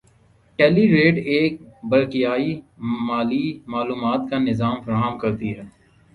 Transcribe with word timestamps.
ٹیلیریٹ 0.59 1.15
ایک 1.25 1.53
برقیائی 1.89 2.49
مالی 3.07 3.45
معلومات 3.67 4.29
کا 4.29 4.37
نظام 4.39 4.81
فراہم 4.85 5.17
کرتی 5.19 5.57
ہے 5.57 5.63